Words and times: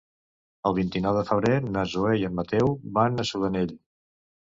El 0.69 0.73
vint-i-nou 0.77 1.17
de 1.19 1.25
febrer 1.27 1.61
na 1.67 1.85
Zoè 1.93 2.17
i 2.23 2.27
en 2.33 2.37
Mateu 2.43 2.77
van 3.01 3.27
a 3.29 3.31
Sudanell. 3.35 3.81